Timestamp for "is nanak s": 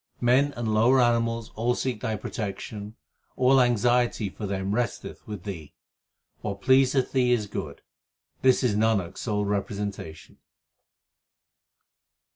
8.63-9.19